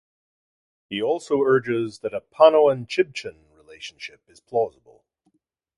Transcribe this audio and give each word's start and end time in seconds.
He 0.89 0.99
also 0.99 1.43
urges 1.43 1.99
that 1.99 2.11
a 2.15 2.21
Panoan-Chibchan 2.21 3.53
relationship 3.55 4.23
is 4.27 4.39
plausible. 4.39 5.05